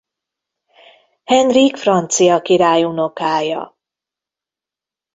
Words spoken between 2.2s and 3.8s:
király unokája.